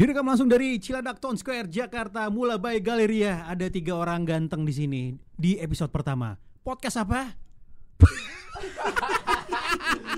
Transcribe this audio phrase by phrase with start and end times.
[0.00, 3.44] Direkam langsung dari Cilandak Town Square, Jakarta, Mula by Galeria.
[3.44, 5.02] Ada tiga orang ganteng di sini
[5.36, 6.40] di episode pertama.
[6.64, 7.36] Podcast apa?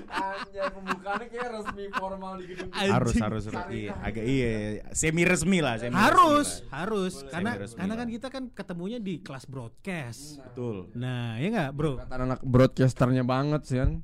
[0.07, 3.43] Anjay pembukaannya kayak resmi formal di gedung harus harus
[3.75, 4.53] iya, agak iya
[4.95, 6.79] semi resmi lah semi Harus, resmi lah.
[6.79, 7.15] harus.
[7.19, 7.33] Boleh.
[7.35, 7.99] Karena karena lah.
[7.99, 10.39] kan kita kan ketemunya di kelas broadcast.
[10.47, 11.99] betul Nah, ya nggak, bro?
[11.99, 13.99] Kata anak broadcasternya banget sih kan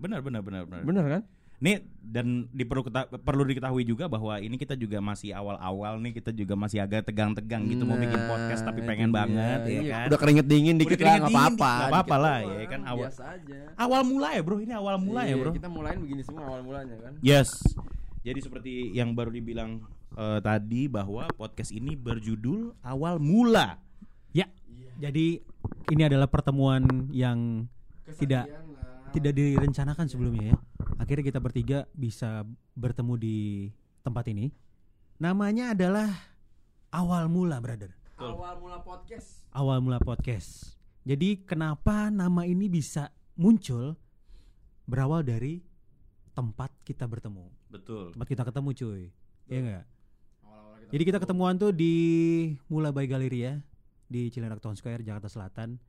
[0.00, 1.22] benar benar benar benar Bener kan?
[1.60, 2.88] Nih dan diperlu
[3.20, 7.68] perlu diketahui juga bahwa ini kita juga masih awal-awal nih kita juga masih agak tegang-tegang
[7.68, 9.68] gitu mau bikin podcast tapi Nah, pengen itu banget dia.
[9.68, 10.06] ya Iya, kan?
[10.08, 11.36] Udah keringet dingin Udah dikit lah keringet nggak dingin.
[11.36, 11.52] apa-apa.
[11.68, 13.58] Dikit, nggak apa-apa lah, ya kan, awal- Biasa aja.
[13.76, 14.56] Awal mulai ya bro?
[14.58, 15.50] Ini awal mulai ya Iya, bro?
[15.52, 17.12] Kita mulain begini semua awal mulanya kan?
[17.20, 17.50] Yes.
[18.20, 19.70] Jadi seperti yang baru dibilang
[20.10, 23.76] eh, tadi bahwa podcast ini berjudul awal mula.
[24.32, 24.48] Ya.
[24.98, 25.38] Jadi
[25.86, 27.68] ini adalah pertemuan yang
[28.16, 29.12] tidak lah.
[29.12, 30.56] tidak direncanakan sebelumnya ya.
[31.00, 32.44] Akhirnya kita bertiga bisa
[32.76, 33.38] bertemu di
[34.04, 34.52] tempat ini.
[35.16, 36.12] Namanya adalah
[36.92, 37.96] awal mula, brother.
[38.20, 40.76] Awal mula podcast Awal mula podcast.
[41.08, 43.96] Jadi kenapa nama ini bisa muncul
[44.84, 45.64] berawal dari
[46.36, 47.48] tempat kita bertemu.
[47.72, 49.02] betul Tempat kita ketemu, cuy.
[49.48, 49.84] Iya enggak?
[49.88, 51.24] Kita Jadi kita ketemu.
[51.48, 51.94] ketemuan tuh di
[52.68, 53.56] Mula by Galeria
[54.04, 55.80] di Cilandak Town Square, Jakarta Selatan.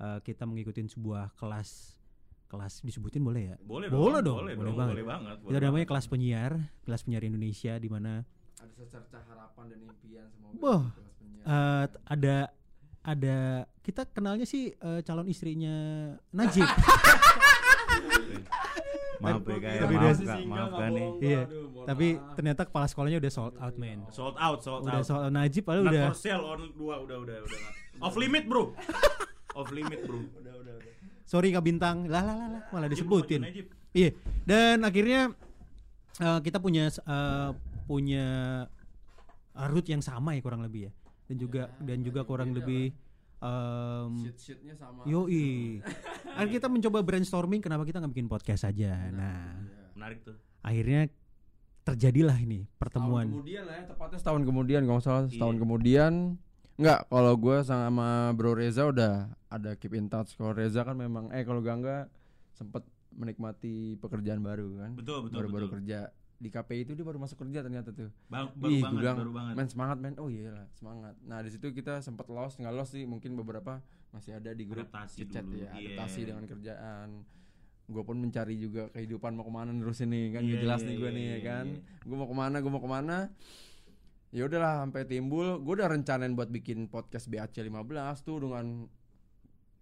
[0.00, 1.95] Eh, kita mengikuti sebuah kelas
[2.46, 3.56] kelas disebutin boleh ya?
[3.60, 4.92] boleh Boleh dong, boleh, boleh dong, banget.
[4.92, 5.88] boleh banget Kita boleh namanya banget.
[5.88, 6.52] kelas penyiar,
[6.82, 8.12] kelas penyiar Indonesia di mana
[8.56, 10.74] Ada secerca harapan dan impian semoga
[11.42, 12.36] eh, t- ada
[13.02, 13.36] ada
[13.80, 15.74] kita kenalnya sih eh, calon istrinya
[16.30, 16.66] Najib.
[19.16, 21.08] maaf ya kak ya, Tapi maaf dia kak maaf kak nih.
[21.20, 21.42] Iya,
[21.84, 23.98] Tapi ternyata kepala sekolahnya udah sold out, man.
[24.10, 25.06] sold out sold Udah out.
[25.06, 25.32] sold out.
[25.32, 27.60] Najib padahal Not udah for sale on dua udah udah udah.
[27.98, 28.76] Off limit bro.
[29.58, 30.20] Off limit bro
[31.26, 32.06] sorry Kak Bintang.
[32.06, 33.42] Lah lah lah lah, malah disebutin.
[33.90, 34.14] Iya.
[34.42, 35.34] Dan akhirnya
[36.16, 37.50] eh, kita punya eh,
[37.84, 38.26] punya
[39.52, 40.92] eh, route yang sama ya kurang lebih ya.
[41.26, 42.94] Dan juga dan juga kurang lebih
[43.36, 45.82] em, Sheet-sheetnya sama yoi.
[46.38, 49.10] Akhirnya kita mencoba brainstorming kenapa kita nggak bikin podcast aja.
[49.10, 49.58] Nah,
[49.92, 51.10] menarik tuh akhirnya
[51.82, 53.26] terjadilah ini Tahun pertemuan.
[53.30, 55.62] kemudian lah ya, tepatnya setahun kemudian kalau nggak salah setahun Iya.
[55.62, 56.12] kemudian
[56.76, 60.36] Enggak, kalau gue sama Bro Reza udah ada keep in touch.
[60.36, 62.04] Kalau Reza kan memang eh kalau Gangga
[62.52, 62.84] sempet
[63.16, 64.92] menikmati pekerjaan baru kan.
[64.92, 66.00] betul betul Baru-baru betul kerja
[66.36, 68.12] di KPI itu dia baru masuk kerja ternyata tuh.
[68.28, 70.14] Bang, baru Ih, banget bilang, baru banget Men semangat men.
[70.20, 71.16] Oh iya lah, semangat.
[71.24, 73.80] Nah, di situ kita sempat lost, nggak lost sih, mungkin beberapa
[74.12, 75.96] masih ada di grup Adaptasi chit-chat dulu, ya, iya.
[75.96, 77.08] adaptasi dengan kerjaan.
[77.88, 80.86] Gue pun mencari juga kehidupan mau ke mana terus ini kan Iya, gak jelas iya,
[80.90, 81.66] nih gue iya, nih ya iya, kan.
[81.72, 81.80] iya.
[82.04, 83.16] Gue mau ke mana, gue mau ke mana.
[84.30, 87.72] Ya udahlah sampai timbul, gue udah rencanain buat bikin podcast BAC 15
[88.20, 88.90] tuh dengan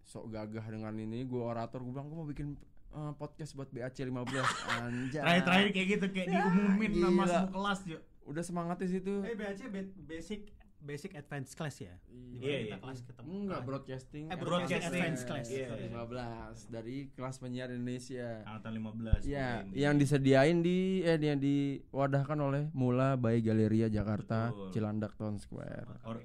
[0.04, 2.54] sok gagah dengan ini, gue orator, gue bilang gue mau bikin
[2.92, 4.14] eh, podcast buat BAC 15
[4.78, 5.20] anjay.
[5.20, 7.26] terakhir-terakhir kayak gitu kayak diumumin sama Gila.
[7.26, 9.20] semua kelas Jo Udah semangat di situ.
[9.20, 9.60] Eh BAC
[10.04, 10.40] basic
[10.84, 11.96] basic advanced class ya.
[12.30, 12.76] Iya, iya.
[12.76, 13.28] kelas ketemu.
[13.42, 14.24] Enggak broadcasting.
[14.26, 15.46] Eh, broadcasting advanced class.
[15.48, 15.66] Iya.
[15.66, 15.88] Sorry.
[15.88, 18.44] 15 dari kelas penyiar Indonesia.
[18.44, 20.00] angkatan 15 Ya, pokoknya yang ini.
[20.00, 24.68] disediain di eh yang diwadahkan oleh Mula by Galeria Jakarta, Betul.
[24.70, 26.04] Cilandak Town Square.
[26.04, 26.20] Or-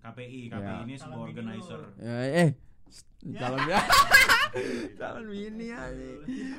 [0.00, 0.80] KPI KPI Ya.
[0.80, 2.50] ini sebuah organizer Ya, eh
[3.36, 3.78] calon ya.
[4.98, 6.08] calon bini aja.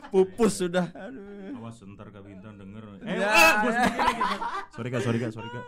[0.07, 0.88] Pupus sudah.
[0.94, 1.57] Aduh.
[1.57, 3.81] awas ntar kak bintang denger eh Ya, ah, gua ya.
[3.81, 4.41] sendiri lagi Kak.
[4.72, 5.66] sorry kak sorry kak sorry kak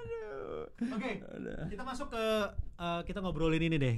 [0.90, 1.68] Oke, Aduh.
[1.68, 2.24] kita masuk ke
[2.78, 3.98] eh, kita ngobrolin ini deh.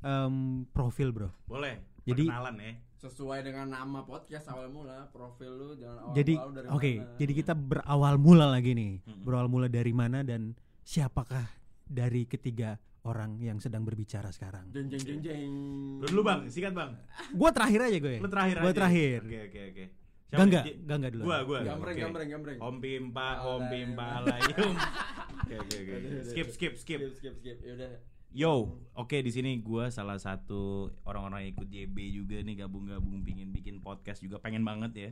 [0.00, 0.34] Em,
[0.68, 1.32] profil, Bro.
[1.44, 6.34] boleh Jadi- perkenalan ya Sesuai dengan nama podcast awal mula, profil lu jangan awal jadi
[6.34, 7.16] mula lu dari oke, mana.
[7.16, 8.92] jadi kita berawal mula lagi nih.
[8.98, 9.22] Mm-mm.
[9.22, 11.44] Berawal mula dari mana dan siapakah
[11.82, 14.68] dari ketiga orang yang sedang berbicara sekarang?
[14.70, 15.52] jeng jeng jeng jeng.
[16.00, 16.96] lu dulu bang sikat bang
[17.30, 18.16] Gua terakhir aja gue.
[18.18, 18.76] lu terakhir Gua aja.
[18.78, 19.18] terakhir.
[19.22, 19.84] oke oke oke
[20.24, 20.40] Siapa?
[20.40, 21.22] Gangga, Di- Gangga dulu.
[21.22, 22.02] gua gua Gambreng oke.
[22.02, 22.58] gambreng gambreng.
[22.58, 23.28] Om Pimpa.
[23.44, 24.72] Om Pimpa, Alayum.
[25.38, 25.94] Oke oke oke.
[26.24, 26.98] Skip skip skip.
[26.98, 27.58] skip skip skip.
[27.60, 27.90] Ya udah.
[28.30, 28.52] Yo,
[28.92, 33.78] oke di sini gua salah satu orang-orang yang ikut JB juga nih gabung-gabung pingin bikin
[33.78, 35.10] podcast juga pengen banget ya.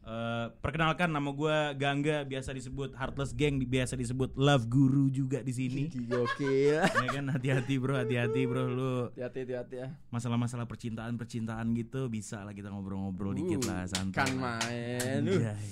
[0.00, 5.52] Eh, perkenalkan nama gua Gangga biasa disebut Heartless Gang biasa disebut Love Guru juga di
[5.52, 5.82] sini.
[5.92, 6.80] Gokil.
[7.04, 9.88] ya kan hati-hati bro, hati-hati bro lu Hati-hati hati-hati ya.
[10.08, 14.24] masalah-masalah percintaan-percintaan gitu bisa lah kita ngobrol-ngobrol dikit lah santai.
[14.24, 15.20] Kan main.
[15.28, 15.36] Uh.
[15.36, 15.68] Anjay.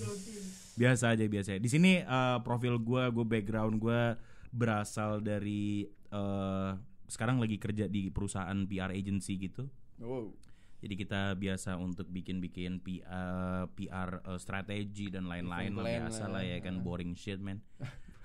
[0.77, 1.57] Biasa aja biasa.
[1.57, 4.21] Di sini eh, profil gua, gue background gua
[4.53, 6.73] berasal dari eh
[7.09, 9.65] sekarang lagi kerja di perusahaan PR agency gitu.
[9.99, 10.37] Wow.
[10.79, 16.39] Jadi kita biasa untuk bikin-bikin PR, PR eh, strategi dan lain-lain lah biasa lah.
[16.39, 17.59] lah ya kan boring shit man.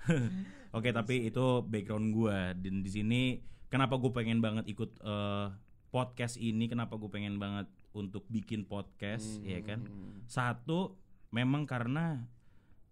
[0.76, 3.22] Oke tapi itu background gua dan di sini
[3.66, 5.46] kenapa gue pengen banget ikut eh,
[5.88, 10.26] podcast ini kenapa gue pengen banget untuk bikin podcast ya kan Hmm.
[10.26, 10.98] satu
[11.30, 12.26] memang karena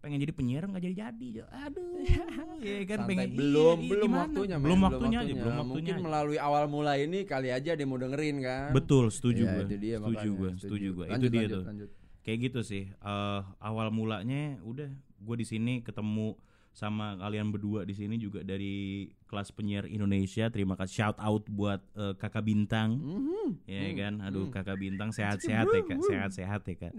[0.02, 2.02] pengen jadi penyiar nggak jadi jadi aduh
[2.66, 3.08] ya kan Santai.
[3.08, 4.22] pengen belum iya, belum gimana?
[4.26, 6.02] waktunya belum waktunya aja belum waktunya mungkin aja.
[6.02, 9.96] melalui awal mula ini kali aja dia mau dengerin kan betul setuju Iya, gue dia
[9.96, 11.90] setuju gue setuju gue itu dia lanjut, tuh lanjut.
[12.20, 16.34] kayak gitu sih Eh, awal mulanya udah gue di sini ketemu
[16.72, 20.48] sama kalian berdua di sini juga dari kelas penyiar Indonesia.
[20.48, 20.92] Terima kasih.
[21.12, 22.96] Shout out buat eh, kakak bintang.
[22.96, 23.48] Mhm.
[23.68, 24.54] ya Hmm, kan aduh hmm.
[24.56, 26.00] kakak bintang sehat sehat ya kak.
[26.08, 26.92] sehat sehat ya kak.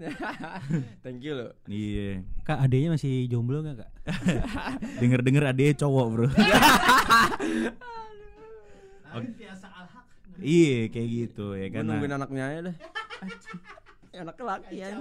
[1.02, 2.22] Thank you lo iya.
[2.46, 3.90] Kak adanya masih jomblo nggak kak?
[5.02, 6.26] denger denger adanya cowok bro.
[10.34, 11.86] Iya kayak gitu ya kan?
[11.86, 12.76] Nungguin Nah, anaknya aja deh.
[14.26, 14.98] Anak laki aja.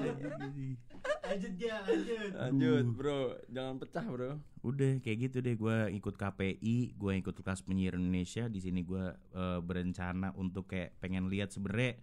[1.25, 2.29] Lanjut ya lanjut.
[2.37, 3.21] lanjut bro.
[3.49, 8.47] Jangan pecah bro udah kayak gitu deh gue ikut KPI gue ikut kelas penyiar Indonesia.
[8.47, 11.99] Di sini gue eh, berencana untuk kayak pengen lihat sebenarnya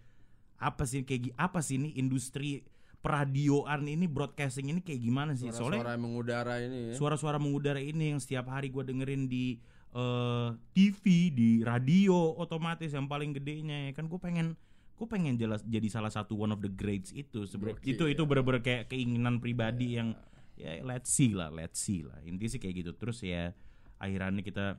[0.60, 2.60] apa sih kayak apa sih ini industri
[3.00, 5.48] peradioan ini broadcasting ini kayak gimana sih?
[5.48, 6.94] Soalnya suara-suara yang mengudara ini ya.
[7.00, 9.56] suara-suara mengudara ini yang setiap hari gue dengerin di
[9.96, 14.04] eh, TV di radio otomatis yang paling gedenya ya kan.
[14.04, 14.52] Gue pengen
[15.00, 17.80] gue pengen jelas jadi salah satu one of the greats itu sebenarnya.
[17.80, 17.96] Gokil.
[17.96, 20.12] itu itu bener-bener kayak keinginan pribadi yang
[20.60, 22.20] ya let's see lah let's see lah.
[22.22, 22.92] Intinya sih kayak gitu.
[22.92, 23.56] Terus ya
[23.96, 24.76] akhirannya kita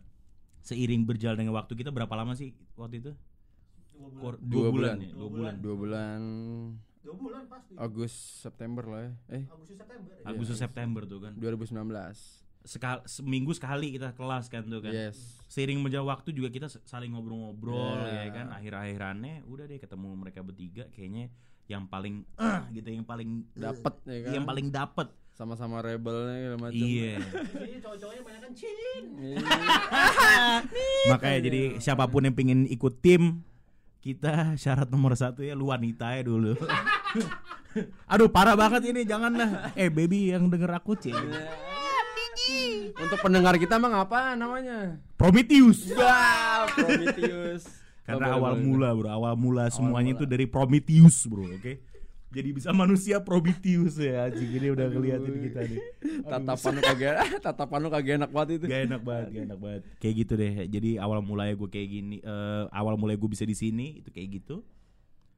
[0.62, 3.12] seiring berjalan dengan waktu kita berapa lama sih waktu itu?
[4.18, 4.98] Kor- Dua bulan.
[4.98, 5.10] ya?
[5.14, 5.54] Dua bulan.
[5.58, 6.22] dua bulan.
[7.02, 7.74] Dua bulan pasti.
[7.78, 9.12] Agustus September lah ya.
[9.42, 9.44] Eh?
[9.50, 10.12] Agustus September.
[10.22, 11.34] Agustus September tuh kan.
[11.38, 11.74] 2019
[12.62, 14.94] sekal seminggu sekali kita kelas kan tuh kan.
[14.94, 15.18] Yes.
[15.50, 18.30] Seiring berjalan waktu juga kita saling ngobrol-ngobrol Yeah.
[18.30, 18.46] ya kan.
[18.54, 21.34] Akhir-akhirannya udah deh ketemu mereka bertiga kayaknya
[21.66, 24.32] yang paling eh gitu yang paling eh, dapet ya kan?
[24.38, 26.78] yang paling dapet sama-sama rebelnya segala macam.
[26.78, 27.18] Iya.
[27.66, 29.04] Ini cowok-cowoknya banyak kan cin.
[29.18, 29.38] Iya.
[31.12, 33.42] makanya jadi siapa pun yang pengen ikut tim
[34.02, 36.54] kita syarat nomor satu ya lu wanita ya dulu.
[38.12, 41.16] Aduh parah banget ini jangan lah eh baby yang denger aku cing
[42.98, 44.98] untuk pendengar kita emang apa namanya?
[45.16, 45.90] Prometheus.
[45.94, 47.64] Wow, Prometheus.
[48.02, 50.20] Karena Oh, awal mula bro, awal mula semuanya mula.
[50.20, 51.91] itu dari Prometheus bro, oke?
[52.32, 55.80] Jadi bisa manusia Prometheus ya, anjing ini udah ngeliatin kita nih.
[56.24, 58.66] Tatapan lu kagak, tatapan lu kagak enak banget itu.
[58.66, 59.82] Gak enak banget, gak enak banget.
[60.00, 60.54] Kayak gitu deh.
[60.66, 64.40] Jadi awal mulanya gue kayak gini, eh, awal mulai gue bisa di sini itu kayak
[64.40, 64.64] gitu.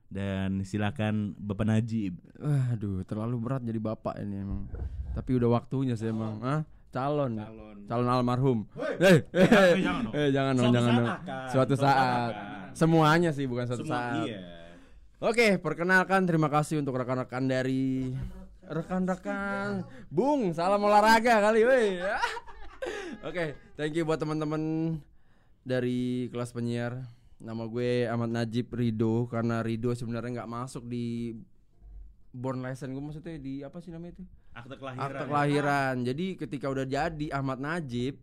[0.05, 2.13] Dan silakan Bapak Najib.
[2.37, 4.69] Waduh, terlalu berat jadi bapak ini emang.
[5.11, 6.37] Tapi udah waktunya sih emang.
[6.39, 6.61] Hah?
[6.93, 7.41] Calon.
[7.89, 8.69] Calon almarhum.
[9.01, 10.13] Eh, eh, Eh, jangan dong.
[10.13, 11.49] eh, jangan dong, Suatu jangan saat dong.
[11.49, 12.33] Suatu saat.
[12.71, 14.25] Semuanya sih bukan suatu Semua saat.
[14.29, 14.39] iya.
[15.23, 18.11] Oke, perkenalkan terima kasih untuk rekan-rekan dari
[18.67, 22.03] rekan-rekan Bung, salam olahraga kali weh.
[23.31, 24.59] Oke, thank you buat teman-teman
[25.63, 27.07] dari kelas penyiar.
[27.39, 31.39] Nama gue Ahmad Najib Rido karena Rido sebenarnya nggak masuk di
[32.35, 34.27] born license gue maksudnya di apa sih namanya itu?
[34.51, 35.07] Akte kelahiran.
[35.07, 35.95] Akte kelahiran.
[36.03, 38.19] Jadi ketika udah jadi Ahmad Najib,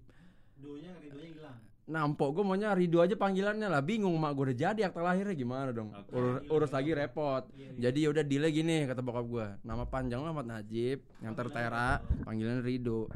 [0.61, 1.59] Doanya ridonya hilang.
[1.91, 3.83] Nampok gue maunya Rido aja panggilannya lah.
[3.83, 5.91] Bingung mak gue udah jadi akte lahirnya gimana dong?
[5.91, 6.15] Oke.
[6.15, 7.45] Urus, urus lagi repot.
[7.77, 11.03] Jadi udah delay gini kata bokap gue nama panjang Ahmad Najib.
[11.21, 13.11] Yang tertera panggilannya Rido.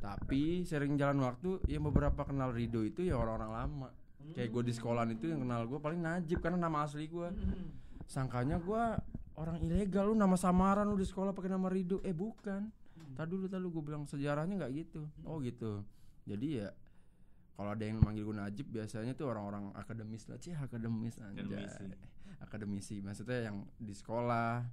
[0.00, 3.88] Tapi sering jalan waktu yang beberapa kenal Rido itu ya orang-orang lama.
[4.32, 7.28] Kayak gue di sekolahan itu yang kenal gue paling Najib karena nama asli gue
[8.06, 8.82] sangkanya gue
[9.38, 11.98] orang ilegal lu nama samaran lu di sekolah pakai nama Rido.
[12.06, 12.70] Eh bukan.
[13.10, 15.02] Tadi dulu tadi gue bilang sejarahnya nggak gitu.
[15.26, 15.82] Oh gitu.
[16.24, 16.70] Jadi ya
[17.54, 20.38] kalau ada yang manggil gue Najib biasanya tuh orang-orang akademis lah.
[20.40, 21.44] Sih akademis anjay.
[21.44, 21.86] Akademisi.
[22.40, 24.64] akademisi maksudnya yang di sekolah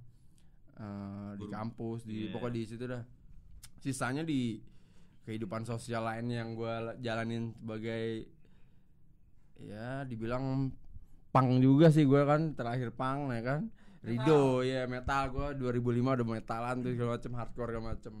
[0.78, 2.32] eh, di kampus di Iya.
[2.32, 3.02] pokoknya di situ dah.
[3.78, 4.56] Sisanya di
[5.28, 8.24] kehidupan sosial lain yang gue jalanin sebagai
[9.58, 10.72] ya dibilang
[11.28, 13.60] pang juga sih gue kan terakhir pang ya kan?
[14.00, 18.14] Rido ya metal gue 2005 udah metalan tuh segala macem hardcore segala macem.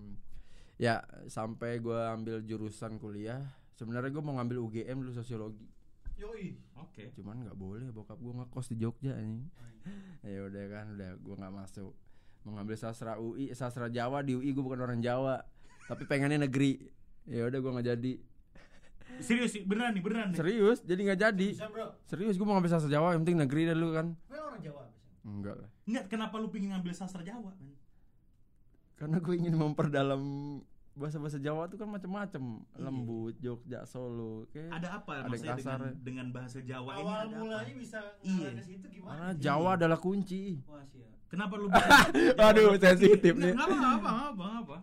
[0.76, 0.94] Ya
[1.26, 3.40] sampai gue ambil jurusan kuliah
[3.78, 5.70] sebenarnya gue mau ngambil UGM dulu sosiologi
[6.16, 6.58] Yoi.
[6.76, 7.14] Oke.
[7.14, 9.46] cuman nggak boleh bokap gue ngekos di Jogja ini
[10.20, 11.94] ya udah kan udah gue nggak masuk
[12.42, 15.38] mau ngambil sastra UI sastra Jawa di UI gue bukan orang Jawa
[15.86, 16.82] tapi pengennya negeri
[17.24, 18.14] ya udah gue nggak jadi
[19.18, 20.36] Serius sih, beneran nih, beneran nih.
[20.36, 21.86] serius jadi nggak jadi Bisa bro.
[22.04, 25.22] serius gue mau ngambil sastra Jawa yang penting negeri dulu kan Gue orang Jawa biasanya.
[25.24, 27.54] enggak lah Enggak, kenapa lu pingin ngambil sastra Jawa?
[28.94, 30.22] karena gue ingin memperdalam
[30.98, 32.42] bahasa-bahasa Jawa tuh kan macam-macam
[32.74, 36.02] lembut Jogja Solo kayak Ada apa Ada maksudnya kasar dengan, ya.
[36.02, 37.78] dengan bahasa Jawa ini Awal ada mulanya apa?
[37.78, 38.48] bisa Iya.
[38.50, 39.08] ke situ gimana?
[39.08, 41.06] karena Jawa adalah kunci Wah siap.
[41.28, 41.92] Kenapa lu bisa?
[42.40, 43.52] Aduh, sensitif nih.
[43.52, 44.10] Enggak apa
[44.58, 44.76] apa.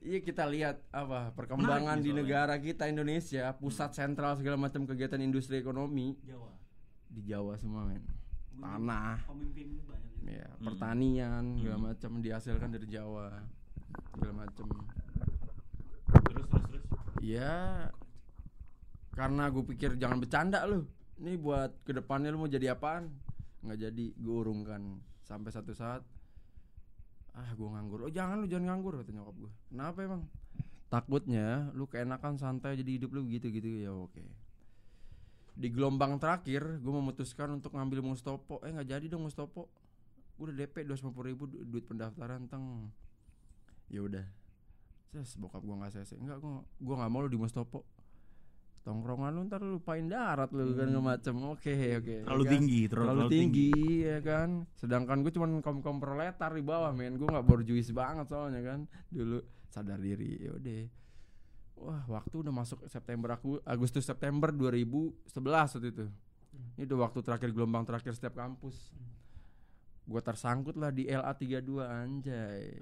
[0.00, 2.24] Iya kita lihat apa perkembangan Menarik di soalnya.
[2.24, 6.56] negara kita Indonesia pusat sentral segala macam kegiatan industri ekonomi Jawa.
[7.06, 8.00] di Jawa semua men
[8.54, 10.40] tanah Pemimpin banyak.
[10.40, 10.64] ya Hmm.
[10.64, 13.44] pertanian segala macam dihasilkan dari Jawa
[14.10, 14.66] segala macam
[17.20, 17.92] Ya
[19.12, 20.88] karena gue pikir jangan bercanda lu.
[21.20, 23.12] Ini buat ke depannya lu mau jadi apaan?
[23.60, 26.00] Nggak jadi, gue urungkan sampai satu saat.
[27.36, 28.08] Ah, gue nganggur.
[28.08, 29.52] Oh jangan lu jangan nganggur kata nyokap gue.
[29.68, 30.22] Kenapa emang?
[30.88, 34.24] Takutnya lu keenakan santai jadi hidup lu gitu gitu ya oke.
[35.54, 38.64] Di gelombang terakhir gue memutuskan untuk ngambil Mustopo.
[38.64, 39.68] Eh nggak jadi dong Mustopo.
[40.40, 42.88] Gue udah DP 250 ribu du- duit pendaftaran teng.
[43.92, 44.24] Ya udah.
[45.10, 46.14] Terus bokap gue nggak sese.
[46.18, 47.86] Enggak gue gue nggak mau lu di Mustopo.
[48.80, 51.34] Tongkrongan lu ntar lu lupain darat lu kan macem.
[51.50, 52.24] Oke oke.
[52.24, 52.54] Terlalu ya kan?
[52.54, 57.16] tinggi, terlalu, terlalu tinggi ya kan sedangkan gue cuman kaum kaum proletar di bawah men
[57.16, 59.38] gue nggak borjuis banget soalnya kan dulu
[59.70, 60.84] sadar diri yaudah
[61.80, 66.06] wah waktu udah masuk September aku Agustus September 2011 waktu itu
[66.76, 68.92] ini udah waktu terakhir gelombang terakhir setiap kampus
[70.10, 72.74] gue tersangkut lah di LA 32 anjay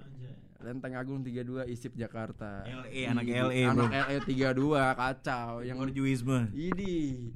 [0.59, 3.85] Lenteng Agung 32 ISIP Jakarta LA, anak Ih, LA, bro.
[3.85, 6.49] anak LA 32 kacau yang Borjuisme.
[6.57, 6.93] ini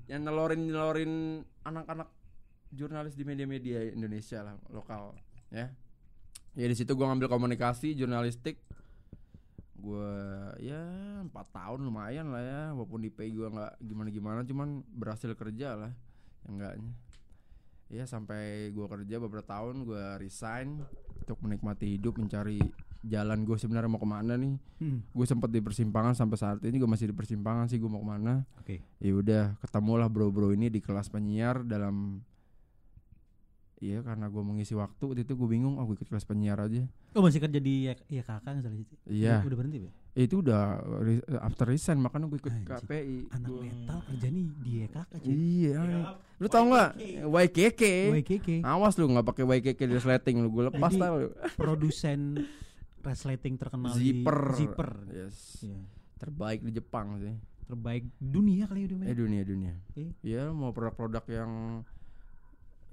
[0.10, 1.14] yang nelorin nelorin
[1.62, 2.10] anak-anak
[2.74, 5.14] jurnalis di media-media Indonesia lah lokal
[5.54, 5.70] ya.
[6.54, 8.62] Ya di situ gua ngambil komunikasi jurnalistik.
[9.78, 10.80] Gua ya
[11.26, 15.92] empat tahun lumayan lah ya, walaupun di pay gua nggak gimana-gimana, cuman berhasil kerja lah,
[15.92, 16.94] ya enggaknya.
[17.94, 20.82] Ya sampai gua kerja beberapa tahun, gua resign
[21.22, 22.58] untuk menikmati hidup, mencari
[23.04, 24.56] jalan gue sebenarnya mau ke mana nih.
[24.80, 25.04] Hmm.
[25.12, 28.10] Gue sempat di persimpangan sampai saat ini gue masih di persimpangan sih gue mau ke
[28.16, 28.80] mana Oke.
[29.04, 32.24] ya udah ketemulah bro-bro ini di kelas penyiar dalam
[33.84, 36.88] iya karena gue mengisi waktu waktu itu gue bingung oh gue ikut kelas penyiar aja
[37.14, 38.96] Oh masih kerja di ya, ya kakak nggak salah itu.
[39.06, 39.46] Iya.
[39.46, 39.92] Udah berhenti ya?
[40.16, 40.64] Itu udah
[41.00, 42.70] re- after resign makanya gue ikut Anjing.
[42.70, 45.34] KPI Anak Gua- metal kerja nih di ya kakak cuy.
[45.34, 45.80] iya
[46.36, 46.90] lu tau nggak?
[47.26, 47.82] YKK
[48.16, 51.30] YKK awas lu nggak pakai YKK di resleting lu gue lepas tau lu.
[51.56, 52.46] produsen
[53.02, 54.90] resleting terkenal zipper di Zipper.
[55.10, 55.38] yes.
[55.62, 55.82] Iya.
[56.16, 57.34] terbaik di Jepang sih.
[57.64, 59.74] Terbaik dunia kali udah eh dunia dunia.
[59.94, 60.14] Eh.
[60.22, 61.52] ya mau produk-produk yang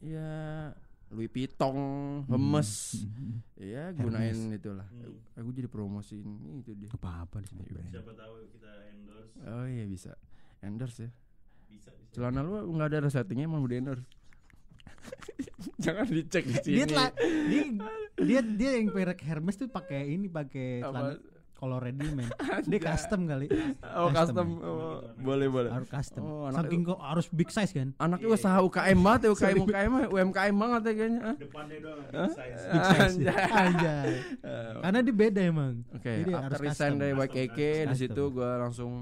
[0.00, 0.30] ya
[1.10, 1.76] Louis Vuitton,
[2.24, 3.42] Hermes, Hmm.
[3.58, 3.98] ya Hermes.
[3.98, 4.86] gunain itulah.
[4.86, 5.18] Hmm.
[5.34, 6.86] Aku jadi promosiin itu dia.
[6.88, 7.66] Apa-apa di sini.
[7.90, 9.34] Siapa tahu kita endorse.
[9.42, 10.14] Oh iya bisa.
[10.60, 11.10] Endorse ya.
[11.66, 12.12] Bisa, bisa.
[12.14, 14.06] Celana lu nggak ada resletingnya emang udah endorse.
[15.82, 16.76] Jangan dicek di sini.
[16.76, 17.62] Dia telah, dia,
[18.28, 20.88] dia dia yang merek Hermes tuh pakai ini pakai Apa?
[20.88, 21.14] celana
[21.60, 22.24] color ready man.
[22.64, 23.46] Dia custom kali.
[23.86, 25.68] Oh custom, Oh, boleh boleh.
[25.68, 26.22] Harus custom.
[26.22, 27.92] Oh, anak- Saking kok harus big size kan.
[27.94, 31.20] Anaknya usaha UKM banget ya UKM UKM UMKM banget ya kayaknya.
[31.22, 31.34] ah.
[31.36, 32.60] Depannya doang big size.
[32.72, 33.00] Big size.
[33.04, 33.46] Anjay.
[33.46, 34.10] Anjay.
[34.82, 35.74] Karena dia beda emang.
[35.90, 36.96] Oke, Jadi after harus resign custom.
[36.98, 38.92] dari YKK di situ gua langsung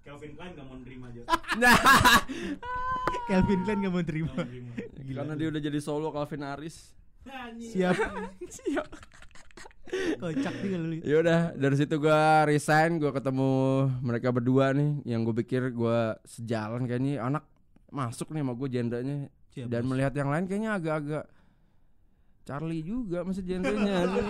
[0.00, 1.22] Calvin Klein gak mau nerima aja.
[3.26, 4.36] Calvin Klein gak mau nerima.
[5.06, 6.92] karena dia udah jadi solo Calvin Harris.
[7.56, 7.96] Siap.
[10.22, 10.94] Kocak juga lu.
[11.00, 13.50] Ya udah dari situ gua resign, gua ketemu
[14.00, 17.44] mereka berdua nih yang gue pikir gua sejalan kayaknya anak
[17.88, 19.18] masuk nih sama gue gendernya
[19.50, 19.88] Siap, dan bos.
[19.90, 21.24] melihat yang lain kayaknya agak-agak
[22.44, 23.94] Charlie juga masih gendernya.
[24.04, 24.28] anjing.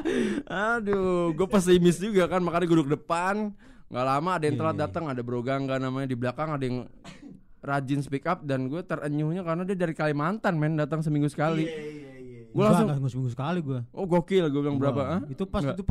[0.72, 3.52] Aduh, gue pesimis juga kan makanya gue duduk depan.
[3.86, 4.86] nggak lama ada yang Iya, telat iya, iya.
[4.88, 6.90] datang, ada Bro Gangga namanya di belakang ada yang
[7.60, 11.66] rajin speak up dan gue terenyuhnya karena dia dari Kalimantan men datang seminggu sekali.
[11.66, 12.05] Iya, iya, iya.
[12.56, 13.80] Gue langsung enggak seminggu sekali gua.
[13.90, 15.02] oh gokil gue bilang berapa?
[15.02, 15.20] Enggak.
[15.20, 15.20] ah?
[15.28, 15.76] Itu pas Enggak.
[15.76, 15.84] itu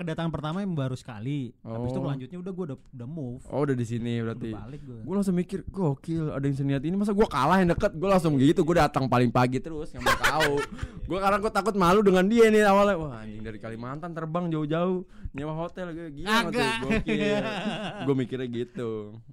[0.00, 1.52] kedatangan pertama yang baru sekali.
[1.60, 2.08] Habis itu Oh.
[2.08, 3.44] lanjutnya udah gua udah udah move.
[3.46, 4.48] Oh udah di sini berarti.
[4.48, 5.00] Udah balik gua.
[5.04, 8.32] Gue langsung mikir gokil ada yang seniat ini masa gue kalah yang deket gue langsung
[8.34, 10.52] gitu gue datang paling pagi terus nggak mau tahu
[11.10, 15.04] gue karena gue takut malu dengan dia nih awalnya wah anjing dari Kalimantan terbang jauh-jauh
[15.30, 17.44] nyewa hotel gue gila tuh gokil
[18.08, 18.90] gue mikirnya gitu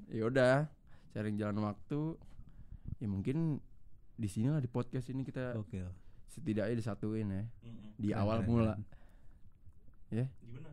[0.10, 0.56] ya udah
[1.10, 2.20] sharing jalan waktu
[2.98, 3.64] ya mungkin
[4.14, 5.80] di sini lah di podcast ini kita Oke.
[6.38, 7.98] Setidaknya disatuin ya Mm-mm.
[7.98, 8.74] di Keren, awal keren, mula
[10.08, 10.29] keren.
[10.39, 10.70] Gimana?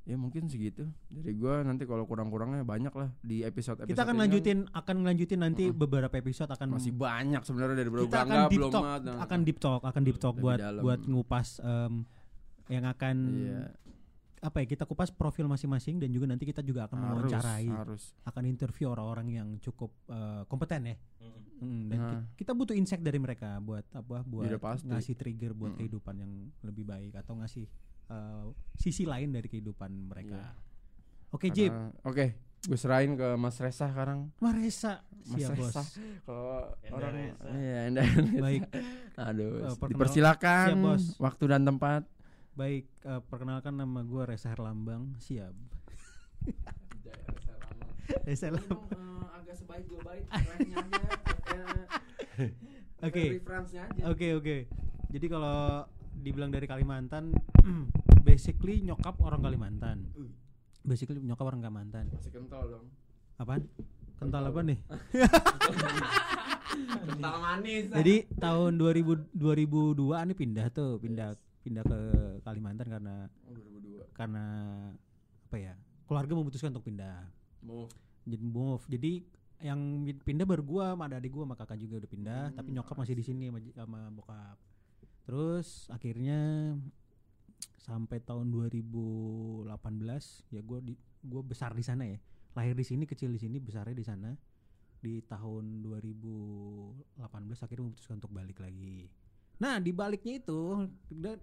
[0.00, 4.16] ya mungkin segitu dari gue nanti kalau kurang-kurangnya banyak lah di episode episode Kita akan
[4.16, 8.58] lanjutin akan lanjutin nanti beberapa episode akan masih banyak sebenarnya dari Bro kita akan deep
[8.58, 8.84] belum talk,
[9.20, 10.82] akan deep talk, akan deep talk Lebih buat dalam.
[10.82, 11.94] buat ngupas em,
[12.66, 13.60] yang akan Iya,
[14.40, 18.02] apa ya kita kupas profil masing-masing dan juga nanti kita juga akan harus, mewawancarai, harus.
[18.24, 20.96] akan interview orang-orang yang cukup eh, kompeten ya.
[21.60, 22.08] Mm, dan Nah.
[22.24, 24.88] ki- kita butuh insight dari mereka buat apa buat Iya, pasti.
[24.88, 25.78] ngasih trigger buat Mm.
[25.78, 26.32] kehidupan yang
[26.62, 27.68] lebih baik atau ngasih
[28.08, 30.34] eh, sisi lain dari kehidupan mereka.
[30.34, 30.50] Iya.
[31.30, 31.70] Oke, Jip.
[31.70, 32.26] Karena- Oke,
[32.60, 34.32] gue serahin ke Mas Resa sekarang.
[34.36, 35.04] Maresa.
[35.22, 35.68] Mas Siap, Bos.
[35.68, 35.82] Resa.
[36.24, 37.44] Kalau orang Resa.
[37.54, 38.02] iya, Enda.
[38.40, 38.62] Baik.
[39.14, 41.04] Aduh, perkenal- dipersilakan Siap, Bos.
[41.18, 42.02] waktu dan tempat.
[42.60, 45.16] Baik, eh, perkenalkan nama gue Reza Herlambang.
[45.16, 45.56] Siap.
[48.28, 48.84] Reza Herlambang.
[48.92, 50.52] eh, agak sebaik dua baik, aja.
[53.08, 53.40] Oke.
[54.04, 54.56] Oke, oke.
[55.08, 55.88] Jadi kalau
[56.20, 57.32] dibilang dari Kalimantan,
[58.28, 60.04] basically nyokap orang Kalimantan.
[60.84, 62.12] basically nyokap orang Kalimantan.
[62.12, 62.92] Masih kental dong.
[63.40, 63.64] Apaan?
[64.20, 64.84] Kental apa nih?
[67.08, 67.88] kental manis.
[67.88, 71.40] Jadi tahun 2000 2002 nih pindah tuh, pindah
[71.70, 71.98] pindah ke
[72.42, 73.14] Kalimantan karena
[73.46, 74.10] Oh, 2002.
[74.10, 74.44] karena
[75.46, 75.74] apa ya?
[76.04, 77.30] Keluarga memutuskan untuk pindah.
[77.62, 77.94] Move.
[78.26, 78.82] Jadi move.
[78.90, 79.12] Jadi
[79.62, 79.78] yang
[80.24, 83.14] pindah baru gua sama adik gua sama kakak juga udah pindah, Hmm, tapi nyokap masih
[83.14, 84.58] di sini sama, sama bokap.
[85.22, 86.74] Terus akhirnya
[87.78, 89.64] sampai tahun 2018
[90.50, 92.18] ya gua di gua besar di sana ya.
[92.56, 94.34] Lahir di sini, kecil di sini, besarnya di sana.
[95.00, 97.14] Di tahun 2018
[97.62, 99.06] akhirnya memutuskan untuk balik lagi.
[99.60, 100.88] Nah, di baliknya itu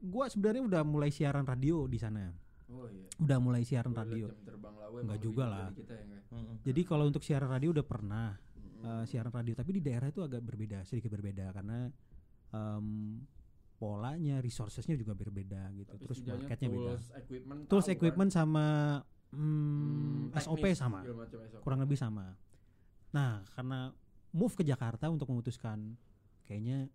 [0.01, 2.33] gua sebenarnya udah mulai siaran radio di sana.
[2.67, 3.07] Oh iya.
[3.15, 4.27] Udah mulai siaran liat radio.
[4.27, 5.69] Jam terbang lawe Enggak juga lah.
[5.71, 6.21] Kita ya, enggak?
[6.65, 8.83] Jadi kalau untuk siaran radio udah pernah Mm-mm.
[8.83, 11.87] eh, siaran radio tapi di daerah itu agak berbeda sedikit berbeda karena
[12.49, 12.87] em,
[13.75, 17.95] polanya resourcesnya juga berbeda gitu Tapi terus marketnya beda tools, equipment tools tahu kan?
[17.95, 18.65] equipment sama
[19.27, 21.59] Hmm, mm, SOP teknis, sama SOP.
[21.59, 22.33] kurang lebih sama
[23.09, 23.91] nah karena
[24.31, 25.99] move ke Jakarta untuk memutuskan
[26.43, 26.87] kayaknya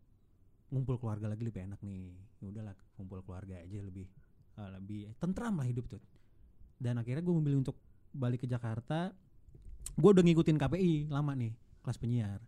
[0.72, 2.16] ngumpul keluarga lagi lebih enak nih.
[2.40, 4.08] Ya udahlah ngumpul keluarga aja lebih
[4.56, 6.00] eh, lebih tentram lah hidup tuh.
[6.80, 7.76] Dan akhirnya gue memilih untuk
[8.10, 9.12] balik ke Jakarta.
[9.94, 11.52] Gue udah ngikutin KPI lama nih
[11.84, 12.40] kelas penyiar.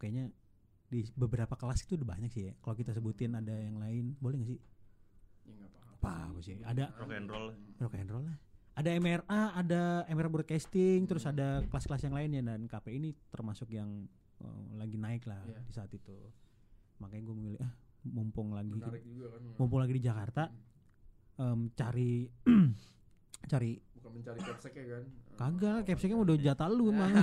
[0.00, 0.32] Kayaknya
[0.88, 2.52] di beberapa kelas itu udah banyak sih ya.
[2.58, 4.60] Kalau kita sebutin ada yang lain boleh gak sih?
[5.44, 6.12] Ya, apa-apa.
[6.32, 6.56] Apa sih?
[6.64, 7.46] Ada- Rock and roll.
[7.76, 8.38] rock and roll lah.
[8.78, 12.40] Ada MRA ada MRA broadcasting terus ada kelas-kelas yang lainnya.
[12.46, 14.06] Dan KPI ini termasuk yang
[14.38, 15.60] eh, lagi naik lah Iya.
[15.60, 16.14] di saat itu
[16.98, 17.72] makanya gue memilih ah
[18.04, 19.40] mumpung lagi Menarik juga kan.
[19.54, 20.42] mumpung lagi di Jakarta
[21.36, 22.26] em, cari
[23.52, 25.04] cari Bukan mencari capseknya kan.
[25.36, 27.12] kagak capseknya udah jatah lu emang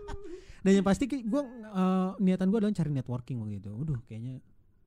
[0.62, 1.42] dan yang pasti gue
[2.18, 4.38] niatan gue adalah cari networking waktu itu Waduh kayaknya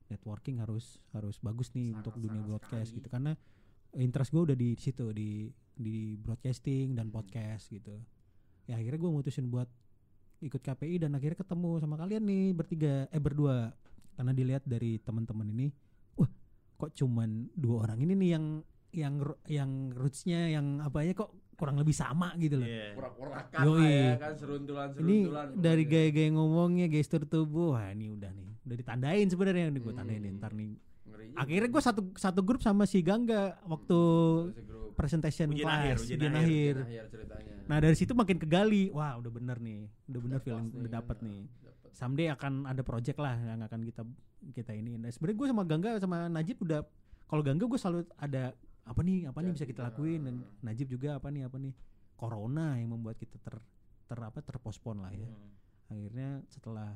[0.06, 2.98] networking harus harus bagus nih Sangat- untuk dunia sangat broadcast sekali.
[2.98, 3.32] gitu karena
[3.96, 5.30] interest gue udah di situ di
[5.72, 7.14] di broadcasting dan Hmm.
[7.14, 7.94] podcast gitu
[8.64, 9.66] ya akhirnya gue mutusin buat
[10.44, 13.72] ikut KPI dan akhirnya ketemu sama kalian nih bertiga eh berdua
[14.14, 15.72] karena dilihat dari teman-teman ini
[16.14, 16.28] wah
[16.76, 18.44] kok cuman dua orang ini nih yang
[18.92, 19.14] yang
[19.48, 22.94] yang rootsnya yang apa ya kok kurang lebih sama gitu loh Iya.
[23.60, 23.78] Yoi.
[23.78, 25.46] lah ya kan seruntulan ini seruntulan.
[25.54, 29.98] dari gaya-gaya ngomongnya gestur tubuh wah ini udah nih udah ditandain sebenarnya udah gue Hmm.
[29.98, 30.70] tandain nih, ntar nih
[31.04, 33.98] Ngeri akhirnya gue satu satu grup sama si Gangga waktu
[34.50, 34.73] grup.
[34.94, 36.44] Presentation Ujian kelas akhir, ujian ujian akhir.
[36.44, 36.74] akhir.
[36.80, 37.54] Akhir ceritanya.
[37.64, 41.16] nah dari situ makin kegali wah udah bener nih udah bener Udah pas udah dapet
[41.20, 41.90] nih Dapet.
[41.92, 44.02] someday akan ada project lah yang akan kita
[44.50, 46.80] kita ini nah, sebenarnya gue sama Gangga sama Najib udah
[47.24, 48.52] kalau Gangga gue selalu ada
[48.84, 50.36] apa nih apa nih bisa kita Jadi, lakuin dan.
[50.60, 51.72] Najib juga apa nih apa nih
[52.14, 53.56] corona yang membuat kita ter
[54.04, 55.52] ter apa terpospon lah ya Hmm.
[55.90, 56.92] akhirnya setelah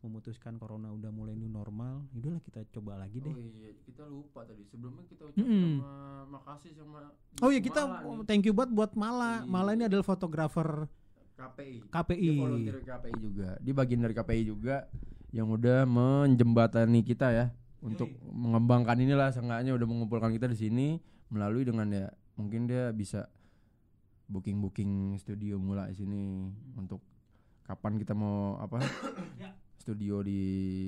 [0.00, 4.42] memutuskan corona udah mulai new normal udahlah kita coba lagi deh Oh iya, kita lupa
[4.42, 4.64] tadi.
[4.64, 5.76] Sebelumnya kita ucapkan Mm-mm.
[5.76, 5.92] sama
[6.32, 9.48] makasih sama oh iya kita Mala nih, thank you buat buat Mala Iya.
[9.48, 10.88] Mala ini adalah fotografer
[11.36, 11.88] KPI.
[11.88, 13.48] KPI Dia volunteer KPI juga.
[13.60, 14.76] Dia bagian dari KPI juga
[15.30, 17.46] yang udah menjembatani kita ya
[17.80, 20.86] untuk mengembangkan inilah seenggaknya udah mengumpulkan kita di sini
[21.32, 23.24] melalui dengan ya mungkin dia bisa
[24.26, 26.22] booking booking studio mulai di sini
[26.76, 27.00] untuk
[27.64, 28.82] kapan kita mau apa
[29.38, 29.54] Ya.
[29.80, 30.40] Studio di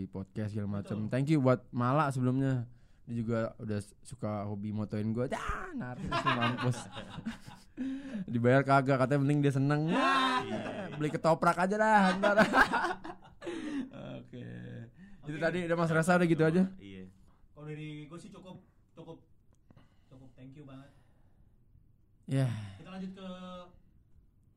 [0.08, 1.08] podcast segala macam.
[1.08, 2.68] Thank you buat Mala sebelumnya.
[3.02, 5.26] Dia juga udah suka hobi motoin gua.
[5.26, 6.78] Dah, narsis si mampus.
[8.32, 9.88] Dibayar kagak katanya penting dia seneng.
[9.88, 10.12] Ya,
[11.00, 12.36] beli ketoprak aja dah ntar.
[14.20, 14.46] Oke.
[15.24, 16.62] Itu tadi udah Mas Rasa udah gitu aja.
[16.78, 17.04] Iya.
[17.52, 18.58] kalau dari gue sih cukup
[18.92, 19.22] cukup
[20.06, 20.90] cukup thank you banget
[22.26, 22.50] Ya.
[22.74, 23.28] kita lanjut ke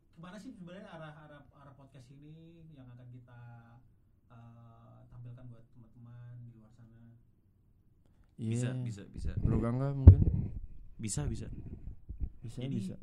[0.10, 3.40] ke mana sih sebenarnya arah arah arah podcast ini yang akan kita
[4.32, 7.14] eh, tampilkan buat teman-teman di luar sana
[8.36, 8.84] Bisa, Iya.
[8.84, 9.32] bisa, bisa.
[9.40, 10.20] Bro Gangga mungkin
[10.96, 11.48] Bisa, bisa.
[12.40, 12.96] bisa Jadi- bisa.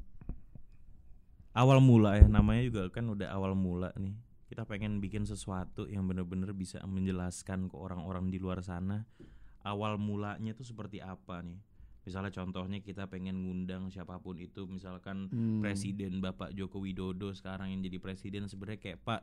[1.53, 4.17] Awal mula ya, namanya juga kan udah awal mula nih.
[4.49, 9.05] Kita pengen bikin sesuatu yang bener-bener bisa menjelaskan ke orang-orang di luar sana
[9.63, 11.61] awal mulanya tuh seperti apa nih.
[12.03, 15.63] Misalnya contohnya kita pengen ngundang siapa pun itu, misalkan Hmm.
[15.63, 19.21] Presiden Bapak Joko Widodo sekarang yang jadi presiden sebenarnya kayak Pak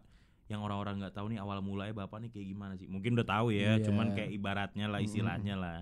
[0.47, 2.87] yang orang-orang nggak tahu nih awal mulanya Bapak nih kayak gimana sih?
[2.87, 3.83] Mungkin udah tahu ya, Iya.
[3.83, 5.77] cuman kayak ibaratnya lah istilahnya lah.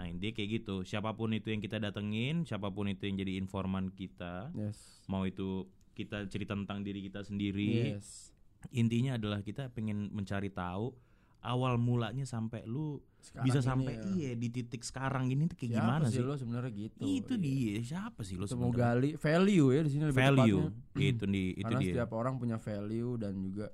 [0.00, 0.80] Nah, intinya kayak gitu.
[0.80, 5.04] Siapa pun itu yang kita datengin, siapa pun itu yang jadi informan kita, Yes.
[5.04, 7.94] mau itu kita cerita tentang diri kita sendiri.
[7.94, 8.32] Yes.
[8.70, 10.96] Intinya adalah kita pengen mencari tahu
[11.40, 14.04] awal mulanya sampai lu Sekarang bisa ini sampai ya.
[14.10, 17.00] iya di titik sekarang ini tuh kayak Siapa gimana sih lo sebenarnya gitu.
[17.02, 17.44] Itu Iya.
[17.74, 17.76] dia.
[17.82, 18.76] Siapa sih mau sebenarnya?
[18.78, 20.60] gali value ya di sini lebih Value.
[20.62, 21.04] tepatnya.
[21.06, 21.92] itu di itu Karena dia.
[21.92, 23.66] setiap orang punya value dan juga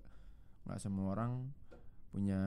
[0.64, 1.30] nggak semua orang
[2.08, 2.40] punya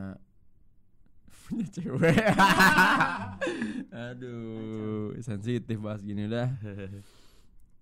[1.29, 2.17] punya cewek.
[4.09, 6.49] Aduh, sensitif bahas gini dah.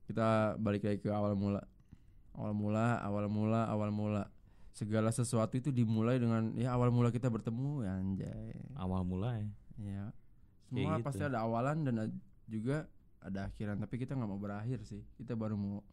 [0.07, 1.59] kita balik lagi ke awal mula
[2.31, 4.23] awal mula awal mula awal mula
[4.71, 9.43] segala sesuatu itu dimulai dengan ya awal mula kita bertemu ya anjay Awal mulai.
[9.75, 10.07] ya
[10.67, 11.03] Kayak semua gitu.
[11.03, 11.95] pasti ada awalan dan
[12.45, 12.87] juga
[13.19, 15.83] ada akhiran tapi kita nggak mau berakhir sih kita baru mau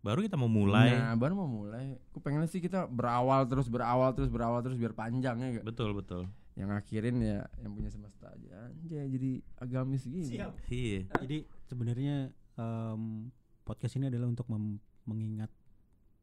[0.00, 0.94] Baru kita mau mulai.
[0.94, 4.94] nah baru mau mulai aku pengen sih kita berawal terus berawal terus berawal terus biar
[4.94, 5.60] panjang ya?
[5.60, 6.24] Betul betul.
[6.56, 11.04] Yang akhirin ya yang punya semesta aja anjay jadi agamis gini Iya.
[11.20, 12.16] Jadi sebenarnya
[12.56, 13.28] em,
[13.60, 15.52] podcast ini adalah untuk mem- mengingat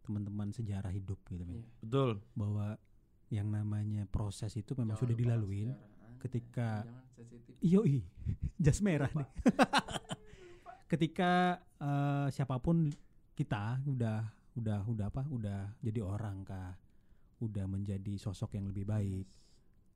[0.02, 1.46] teman-teman sejarah hidup gitu.
[1.46, 1.64] Iya.
[1.80, 2.12] Betul.
[2.34, 2.76] bahwa
[3.30, 7.54] yang namanya proses itu memang Jangan sudah lupa dilaluin sejarah, ketika Jangan sensitif.
[7.62, 7.98] Yoi,
[8.66, 9.30] jas merah nih.
[10.92, 12.86] Ketika eh, siapa pun
[13.34, 15.26] kita udah udah udah apa?
[15.26, 16.78] Udah jadi orang kah?
[17.42, 19.26] Udah menjadi sosok yang lebih baik.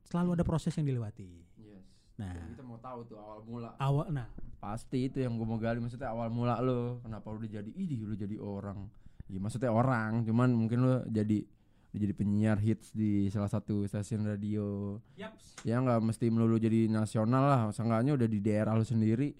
[0.08, 1.28] Selalu ada proses yang dilewati.
[1.60, 1.84] Yes.
[2.16, 3.70] Nah, kita mau tahu tuh awal mula.
[3.76, 4.28] Awal nah.
[4.58, 8.08] Pasti itu yang gue mau gali maksudnya awal mula lo kenapa lu udah jadi idih
[8.08, 8.88] lu jadi orang.
[9.28, 11.44] Ya maksudnya orang cuman mungkin lu jadi
[11.92, 14.96] lu jadi penyiar hits di salah satu stasiun radio.
[15.62, 17.60] Ya nggak mesti melulu jadi nasional lah.
[17.70, 19.36] Seenggaknya udah di daerah lu sendiri.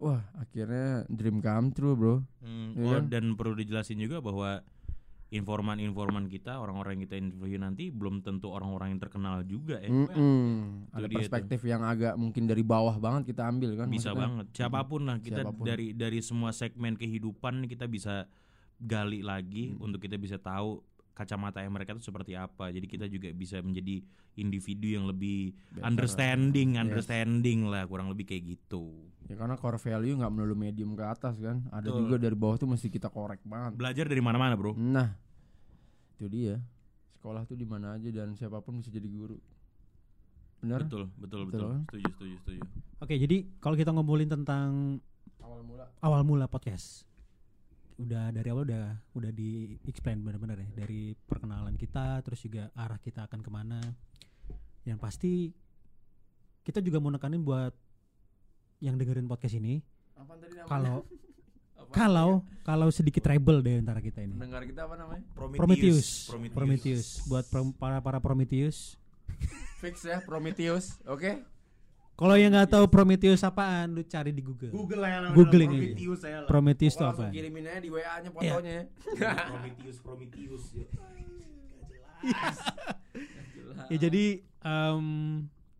[0.00, 2.24] Wah akhirnya dream come true bro.
[2.40, 3.12] Hmm, oh, kan?
[3.12, 4.64] dan perlu dijelasin juga bahwa
[5.28, 9.92] informan-informan kita, orang-orang yang kita interview nanti belum tentu orang-orang yang terkenal juga ya.
[9.92, 10.88] Mm-mm.
[10.88, 14.24] Itu ada perspektif yang agak mungkin dari bawah banget kita ambil kan bisa maksudnya.
[14.24, 14.46] banget.
[14.56, 15.64] Siapa pun lah kita Siapa pun.
[15.68, 18.24] dari dari semua segmen kehidupan kita bisa
[18.80, 20.80] gali lagi untuk kita bisa tahu
[21.18, 22.70] kacamata yang mereka itu seperti apa.
[22.70, 23.98] Jadi kita juga bisa menjadi
[24.34, 25.82] individu yang lebih Better.
[25.82, 26.82] understanding, Yes.
[26.84, 29.10] understanding lah kurang lebih kayak gitu.
[29.26, 32.00] ya karena core value nggak melulu medium ke atas kan ada Betul.
[32.00, 34.72] juga dari bawah tuh mesti kita korek banget Belajar dari mana-mana, Bro.
[34.72, 35.12] Nah,
[36.14, 36.56] itu dia.
[37.12, 39.36] Sekolah tuh di mana aja dan siapa pun bisa jadi guru.
[40.58, 40.82] Benar?
[40.82, 41.68] Betul, betul, Betul betul.
[41.68, 41.80] kan?
[41.84, 42.60] Setuju, setuju, setuju.
[42.98, 44.98] Oke, jadi kalau kita ngobrolin tentang
[45.38, 45.84] Awal mula.
[46.00, 47.06] awal mula podcast,
[47.98, 52.98] udah dari awal udah udah di explain benar-benar ya dari perkenalan kita, terus juga arah
[52.98, 53.80] kita akan ke mana.
[54.86, 55.32] Yang pasti
[56.62, 57.74] kita juga mau nekanin buat
[58.78, 59.82] yang dengerin podcast ini,
[60.14, 60.64] namanya?
[60.70, 60.96] kalau
[61.78, 61.92] Apa?
[61.94, 62.30] kalau
[62.62, 64.34] kalau sedikit rebel deh antara kita ini.
[64.34, 65.22] pendengar kita apa namanya?
[65.34, 68.94] Prometheus, Prometheus, buat prom- para para Prometheus.
[69.78, 70.98] Fix ya Prometheus.
[71.06, 71.42] Oke.
[72.18, 74.74] Kalau yang nggak tahu Prometheus apaan, lu cari di Google.
[74.74, 75.78] Google lah yang Googling aja.
[75.78, 76.48] Prometheus saya lah.
[76.50, 77.34] Prometheus itu Pokoknya apa?
[77.38, 78.78] kirimin aja di WA-nya fotonya.
[79.54, 80.64] Prometheus, Prometheus.
[83.88, 85.06] Ya jadi em,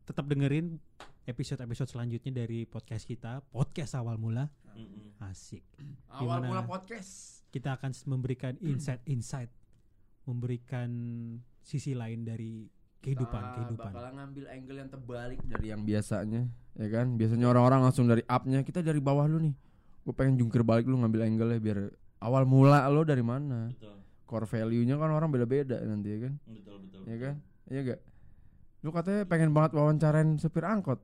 [0.07, 0.79] tetap dengerin
[1.27, 4.46] episode-episode selanjutnya dari podcast kita, podcast awal mula.
[4.79, 5.18] Mm-mm.
[5.18, 5.66] Asik.
[6.09, 7.42] Awal mula podcast.
[7.51, 9.51] Kita akan memberikan insight-insight,
[10.24, 10.88] memberikan
[11.61, 12.70] sisi lain dari
[13.02, 13.90] kehidupan, Kita kehidupan.
[13.94, 16.42] Bakalan ngambil angle yang terbalik dari yang biasanya,
[16.74, 17.06] ya kan?
[17.14, 19.54] Biasanya orang-orang langsung dari up-nya, kita dari bawah lu nih.
[20.02, 21.78] Gue pengen jungkir balik lu ngambil angle-nya biar
[22.24, 23.70] awal mula lo dari mana?
[23.70, 23.96] Betul,
[24.28, 26.34] Core value-nya kan orang beda-beda nanti ya kan?
[26.44, 27.00] betul, betul.
[27.08, 27.34] Ya kan?
[27.68, 28.00] Iya gak?
[28.84, 31.00] Lu katanya pengen banget wawancarain supir angkot.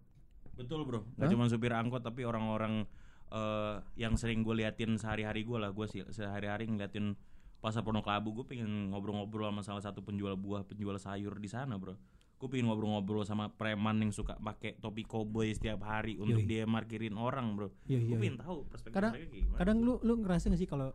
[0.54, 1.32] Betul bro, nggak Hah?
[1.34, 2.86] cuma supir angkot tapi orang-orang
[3.34, 7.18] eh, yang sering gue liatin sehari-hari gue lah, gue sih sehari-hari ngeliatin
[7.64, 11.80] pasar Pondok Labu, gue pengen ngobrol-ngobrol sama salah satu penjual buah, penjual sayur di sana
[11.80, 11.96] bro.
[12.36, 16.50] Gue pengen ngobrol-ngobrol sama preman yang suka pakai topi koboi setiap hari untuk Yoi.
[16.50, 17.72] dia markirin orang bro.
[17.88, 18.44] Iya, Gue iya, pengen iya.
[18.44, 19.56] tahu perspektif Kadang- mereka gimana.
[19.56, 20.92] Kadang lu lu ngerasa gak sih kalau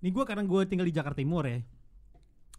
[0.00, 1.60] nih gua kadang gue tinggal di Jakarta Timur ya.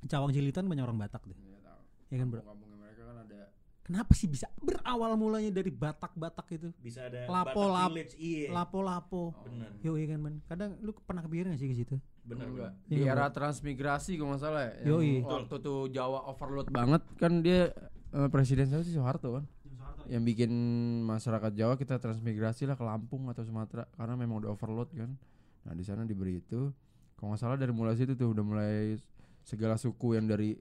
[0.05, 1.33] Cawang Cilitan banyak orang Batak deh.
[1.33, 1.81] Iya tahu.
[2.13, 2.39] Ya kan, Bro?
[2.45, 3.41] Kampung-kampungnya mereka kan ada
[3.87, 6.69] Kenapa sih bisa berawal mulanya dari Batak-Batak itu?
[6.77, 8.51] bisa ada Lapo, Batak lap- Village, iya.
[8.51, 9.31] Lapo-lapo.
[9.41, 10.33] Bener, Yo iya kan man.
[10.43, 11.95] Kadang lu pernah kepikiran gak sih ke situ?
[12.21, 12.71] bener, enggak.
[12.83, 14.71] Di Iya, era transmigrasi kalau nggak salah ya.
[14.83, 15.23] yang Yoi.
[15.23, 17.71] Waktu tuh Jawa overload banget kan dia
[18.09, 19.47] eh, presiden siapa sih Soeharto kan.
[20.05, 20.51] Yang bikin
[21.03, 25.15] masyarakat Jawa kita transmigrasi lah ke Lampung atau Sumatera karena memang udah overload kan.
[25.63, 26.75] Nah di sana diberi itu.
[27.15, 28.99] Kalau nggak salah dari mulai situ tuh udah mulai
[29.41, 30.59] segala suku yang dari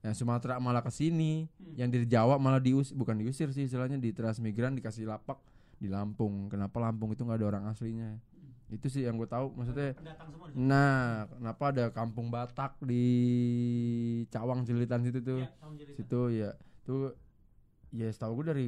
[0.00, 1.44] yang Sumatera malah ke sini,
[1.76, 5.36] yang dari Jawa malah dius bukan diusir sih istilahnya di transmigran dikasih lapak
[5.76, 6.48] di Lampung.
[6.48, 8.16] Kenapa Lampung itu nggak ada orang aslinya?
[8.70, 9.98] Itu sih yang gue tahu maksudnya.
[10.54, 13.04] Nah, kenapa ada kampung Batak di
[14.30, 15.42] Cawang Cilitan situ tuh?
[15.98, 16.54] Situ ya,
[16.86, 17.12] tuh
[17.90, 18.66] ya setahu gue dari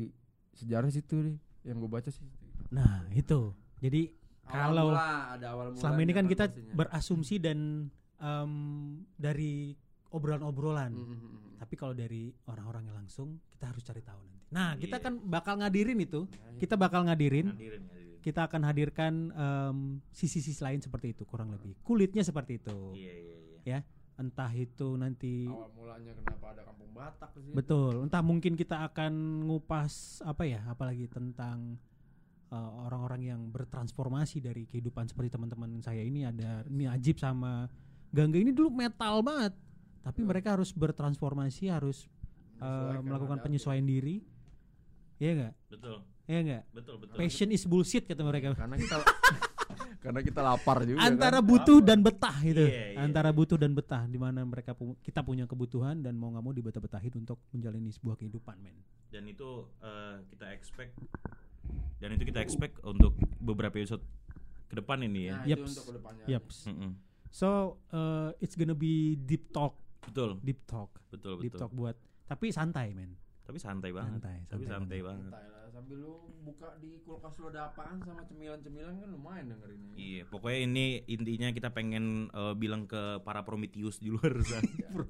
[0.59, 2.27] sejarah situ nih yang gue baca sih.
[2.75, 3.55] Nah itu.
[3.79, 4.11] Jadi
[4.43, 8.53] kalau ada awal selama ini kan kita berasumsi dan em,
[9.15, 9.79] dari
[10.13, 10.93] obrolan-obrolan.
[10.93, 11.57] Hmm.
[11.59, 14.47] Tapi kalau dari orang-orangnya langsung kita harus cari tahu nanti.
[14.53, 16.29] Nah kita kan bakal ngadirin itu.
[16.61, 17.51] Kita bakal ngadirin.
[17.51, 18.21] Hadirin, hadirin.
[18.23, 19.15] Kita akan hadirkan
[20.15, 21.75] sisi-sisi lain seperti itu kurang lebih.
[21.83, 22.95] Kulitnya seperti itu.
[22.95, 23.79] Iya, iya, iya.
[24.21, 27.57] Entah itu nanti awal mulanya kenapa ada kampung Batak di situ?
[27.57, 27.95] Betul.
[28.07, 29.13] Entah mungkin kita akan
[29.49, 31.81] ngupas apa ya, apalagi tentang
[32.53, 37.67] uh, orang-orang yang bertransformasi dari kehidupan seperti teman-teman saya ini ada ini Ajib sama
[38.13, 39.57] Gangga ini dulu metal banget
[40.03, 42.11] tapi mereka harus bertransformasi harus
[42.59, 44.21] uh, melakukan penyesuaian diri
[45.17, 45.97] ya enggak Betul.
[46.25, 47.15] ya enggak Betul, betul.
[47.17, 48.97] passion is bullshit kata mereka karena kita
[50.05, 51.47] karena kita lapar juga antara kan.
[51.47, 52.99] butuh dan betah gitu Iya, iya.
[52.99, 56.51] antara butuh dan betah di mana mereka pu- kita punya kebutuhan dan mau nggak mau
[56.51, 58.75] dibetah-betahin untuk menjalani sebuah kehidupan men
[59.09, 59.47] dan itu
[59.79, 60.99] eh, kita expect
[62.03, 64.03] dan itu kita expect untuk beberapa episode
[64.67, 65.37] ke depan ini ya.
[65.37, 66.25] Nah, itu untuk ke depannya.
[66.27, 66.57] Yaps.
[66.67, 66.91] Mm-mm.
[67.31, 67.49] so
[67.93, 71.61] uh, it's gonna be deep talk Betul, deep talk betul, deep betul.
[71.67, 74.23] talk buat tapi santai men Tapi santai banget.
[74.23, 75.33] Santai, Tapi santai santai banget.
[75.35, 79.95] Santai lah sambil lu buka di kulkas lu ada apaan sama cemilan-cemilan kan lumayan dengerinnya.
[79.97, 84.63] Iya, pokoknya ini intinya kita pengen eh, bilang ke para Prometheus di luar sana.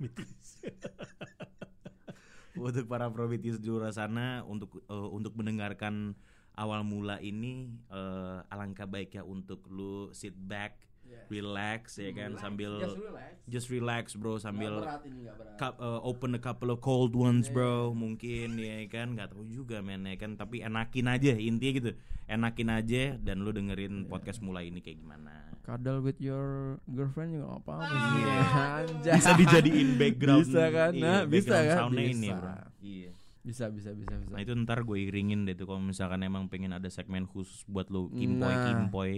[2.56, 6.14] untuk para Prometheus di luar sana untuk eh, untuk mendengarkan
[6.54, 10.78] awal mula ini eh, alangkah baiknya untuk lu sit back,
[11.12, 11.26] Yes.
[11.28, 13.30] relax ya kan Relax, sambil just relax.
[13.46, 15.56] just relax bro sambil berat ini nggak berat.
[15.56, 17.54] cup, uh, open a couple of cold ones Yeah.
[17.54, 21.90] bro mungkin ya kan nggak tahu juga men ya kan tapi enakin aja intinya gitu
[22.26, 27.54] enakin aja dan lu dengerin podcast mulai ini kayak gimana Cuddle with your girlfriend juga
[27.54, 28.22] apa-apa sih.
[28.26, 28.82] Ah.
[28.82, 29.14] Anjay.
[29.14, 30.90] bisa dijadiin background Bisa kan?
[30.90, 31.76] iya, Nah, bisa background kan?
[31.78, 32.34] soundnya ini Bisa.
[32.34, 33.10] bro iya
[33.42, 34.28] Bisa bisa bisa bisa.
[34.28, 37.86] nah itu ntar gue iringin deh tuh kalau misalkan emang pengen ada segmen khusus buat
[37.88, 38.66] lu kimpoy Nah.
[38.68, 39.12] kimpoy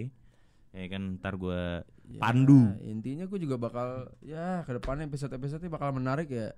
[0.75, 1.61] ya kan ntar gue
[2.05, 2.69] Ya, pandu.
[2.83, 3.87] Intinya gue juga bakal
[4.21, 6.53] ya ke depannya episode-episode ini bakal menarik ya.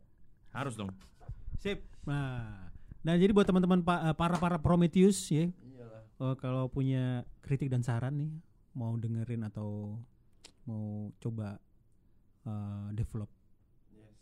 [0.50, 0.90] harus dong
[1.56, 2.68] sip nah
[3.00, 6.02] nah jadi buat teman-teman pa- eh, para para Prometheus ya Iyalah.
[6.04, 8.32] eh, kalau punya kritik dan saran nih
[8.74, 9.96] mau dengerin atau
[10.64, 11.62] mau coba
[12.44, 13.30] eh, develop
[13.90, 14.18] Yes.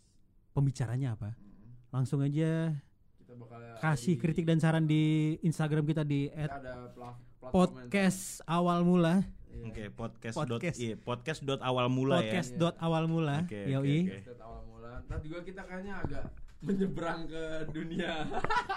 [0.52, 1.72] pembicaranya apa Mm.
[1.90, 2.76] langsung aja
[3.18, 5.04] Kita bakal kasih di- kritik dan saran di
[5.42, 9.24] Instagram kita di kita ada pla- platform podcast awal mula
[9.56, 9.90] yang- oke Iya.
[9.92, 10.76] podcast Podcast.
[10.76, 14.12] dot iya, podcast dot awal mula ya podcast dot awal mula Oke, oke, yoi oke.
[14.12, 14.92] Podcast awal mula.
[15.02, 16.24] Ntar juga kita kayaknya agak
[16.60, 18.14] menyeberang ke dunia.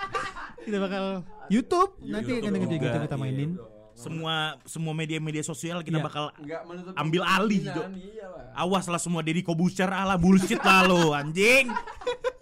[0.64, 1.04] kita bakal
[1.48, 2.84] YouTube nanti YouTube akan kita, juga.
[2.84, 3.72] kita, kita mainin Iya dong.
[3.96, 6.04] semua semua media-media sosial kita Iya.
[6.04, 6.24] bakal
[6.94, 7.66] ambil alih.
[7.66, 8.54] Iyalah.
[8.54, 11.66] awas lah semua Deddy Kobuser ala bullshit lah lo anjing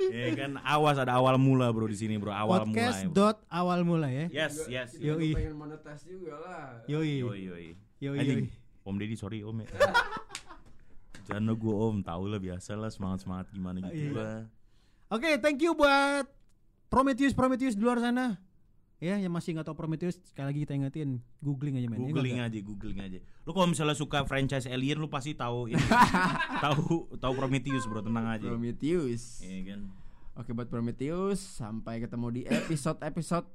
[0.07, 3.14] ya kan awas ada awal mula bro di sini bro awal podcast mula ya, bro.
[3.14, 5.33] dot awal mula ya yes yes Yoi.
[5.33, 6.66] pengen monetas juga lah.
[6.87, 7.66] yoi yoi yoi
[7.99, 8.49] yoi, Anjing.
[8.83, 9.69] Om Deddy sorry Om ya
[11.27, 14.13] Jangan gue Om tahu lah biasa lah semangat semangat gimana gitu Iya.
[14.15, 14.37] lah
[15.07, 16.27] Oke, thank you buat
[16.87, 18.43] Prometheus Prometheus di luar sana.
[18.97, 22.01] Ya, yang masih nggak tahu Prometheus, sekali lagi kita ingetin, googling aja men.
[22.01, 25.79] Ya, googling aja googling aja lu kalau misalnya suka franchise Alien lu pasti tahu ini
[26.65, 29.39] tahu tahu Prometheus bro tenang aja Prometheus.
[29.39, 29.81] Iya kan
[30.35, 33.47] Oke buat Prometheus sampai ketemu di episode-episode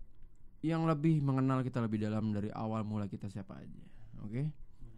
[0.61, 3.81] yang lebih mengenal kita lebih dalam dari awal mula kita siapa aja.
[4.21, 4.49] Oke.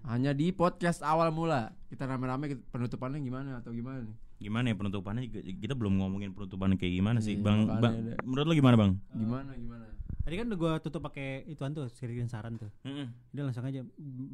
[0.04, 1.72] Hanya di podcast awal mula.
[1.88, 4.18] Kita rame-rame penutupannya gimana atau gimana nih?
[4.44, 5.24] gimana ya penutupannya
[5.56, 8.14] kita belum ngomongin penutupannya kayak gimana sih Iya, bang, bang ada.
[8.28, 9.86] menurut lo gimana bang Gimana gimana?
[10.20, 12.68] Tadi kan udah gua tutup pakai ituan tuh, dan saran tuh.
[12.84, 13.80] Mm-mm, Udah langsung aja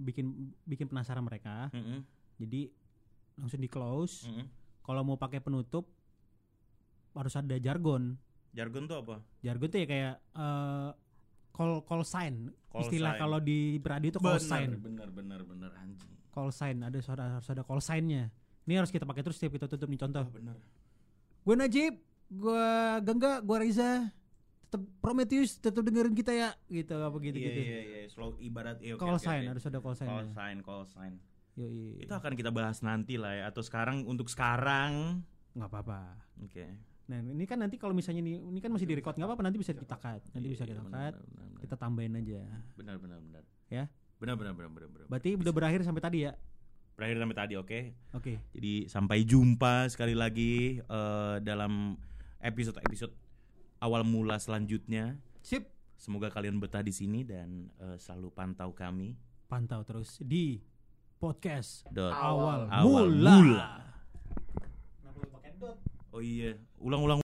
[0.01, 1.69] bikin bikin penasaran mereka.
[1.69, 2.01] mm-mm,
[2.41, 2.73] Jadi
[3.37, 4.25] langsung di close.
[4.25, 4.49] mm-mm.
[4.81, 5.85] Kalau mau pakai penutup
[7.13, 8.17] harus ada jargon.
[8.49, 10.89] jargon tuh apa Jargon tuh ya kayak eh,
[11.53, 12.49] call call sign.
[12.69, 13.21] Call Istilah sign.
[13.25, 14.69] kalau di radio itu call sign.
[14.77, 18.29] bener bener bener anjing Call sign ada ada, harus ada call sign-nya.
[18.69, 20.29] Ini harus kita pakai terus setiap kita tutup nih contoh.
[20.29, 20.53] bener
[21.41, 21.97] Gue Najib,
[22.29, 22.67] gue
[23.01, 24.13] Gangga, gue Reza.
[24.69, 27.61] Tetap Prometheus, tetap dengerin kita ya, gitu apa gitu iya gitu.
[27.65, 29.57] iya iya slow ibarat iya, Call oke, sign oke.
[29.57, 30.09] harus ada call sign.
[30.13, 31.13] call sign call sign
[31.57, 32.05] Yoi.
[32.05, 35.25] itu akan kita bahas nanti lah ya atau sekarang untuk sekarang
[35.57, 36.21] nggak apa-apa.
[36.45, 36.65] oke
[37.09, 39.57] Nah ini kan nanti kalau misalnya nih, ini kan masih di record nggak apa-apa nanti
[39.57, 41.59] bisa kita cut, nanti Iya, bisa iya, kita cut, benar, benar, benar.
[41.59, 42.39] kita tambahin aja.
[42.75, 43.83] benar benar benar Ya.
[44.15, 46.33] benar benar benar benar benar Berarti udah berakhir sampai tadi ya?
[46.93, 47.79] berakhir sampai tadi oke
[48.11, 48.33] Oke.
[48.51, 51.95] jadi sampai jumpa sekali lagi eh, dalam
[52.37, 53.15] episode episode
[53.79, 55.63] awal mula selanjutnya Sip.
[55.95, 59.15] semoga kalian betah di sini dan eh, selalu pantau kami
[59.47, 60.59] Pantau terus di
[61.15, 63.31] podcast dot awal, Awal mula.
[63.33, 63.69] mula.
[64.99, 65.77] Kenapa lu pakai dot?
[66.19, 67.15] Oh iya ulang ulang